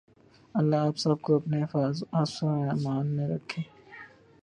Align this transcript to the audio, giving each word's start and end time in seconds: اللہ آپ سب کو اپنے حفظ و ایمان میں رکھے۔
اللہ 0.55 0.75
آپ 0.75 0.97
سب 0.97 1.21
کو 1.21 1.35
اپنے 1.35 1.63
حفظ 1.63 2.03
و 2.43 2.47
ایمان 2.47 3.07
میں 3.07 3.27
رکھے۔ 3.27 3.61